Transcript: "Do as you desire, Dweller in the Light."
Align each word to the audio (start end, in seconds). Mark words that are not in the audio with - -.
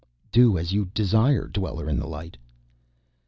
"Do 0.31 0.57
as 0.57 0.71
you 0.73 0.85
desire, 0.95 1.47
Dweller 1.47 1.87
in 1.87 1.99
the 1.99 2.07
Light." 2.07 2.35